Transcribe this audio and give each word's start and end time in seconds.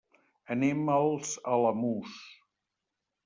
Anem 0.53 0.81
als 0.93 1.35
Alamús. 1.51 2.17